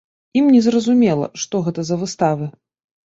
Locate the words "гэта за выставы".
1.69-2.51